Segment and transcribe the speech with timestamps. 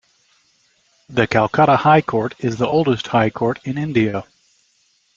[1.09, 4.23] The Calcutta High Court is the oldest High Court in India.